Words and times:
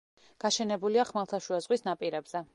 გაშენებულია 0.43 1.05
ხმელთაშუა 1.11 1.63
ზღვის 1.67 1.87
ნაპირებზე. 1.91 2.49